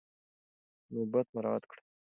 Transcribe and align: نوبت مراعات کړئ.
نوبت 0.93 1.27
مراعات 1.35 1.63
کړئ. 1.71 1.83